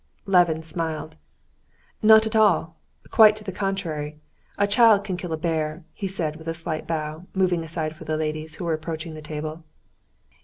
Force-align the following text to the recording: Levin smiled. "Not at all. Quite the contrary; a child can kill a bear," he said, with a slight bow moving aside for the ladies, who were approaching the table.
Levin 0.25 0.63
smiled. 0.63 1.15
"Not 2.01 2.25
at 2.25 2.35
all. 2.35 2.75
Quite 3.11 3.37
the 3.37 3.51
contrary; 3.51 4.19
a 4.57 4.65
child 4.65 5.03
can 5.03 5.15
kill 5.15 5.31
a 5.31 5.37
bear," 5.37 5.83
he 5.93 6.07
said, 6.07 6.37
with 6.37 6.47
a 6.47 6.55
slight 6.55 6.87
bow 6.87 7.27
moving 7.35 7.63
aside 7.63 7.95
for 7.95 8.03
the 8.05 8.17
ladies, 8.17 8.55
who 8.55 8.63
were 8.65 8.73
approaching 8.73 9.13
the 9.13 9.21
table. 9.21 9.63